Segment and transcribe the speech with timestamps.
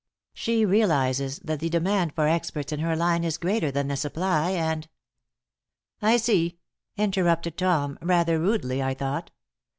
[0.33, 4.49] She realizes that the demand for experts in her line is greater than the supply,
[4.49, 4.87] and"
[6.11, 6.57] "I see,"
[6.97, 9.29] interrupted Tom, rather rudely, I thought.